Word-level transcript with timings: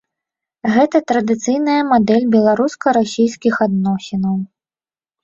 Гэта 0.77 1.01
традыцыйная 1.11 1.75
мадэль 1.91 2.25
беларуска-расійскіх 2.37 3.55
адносінаў. 3.67 4.35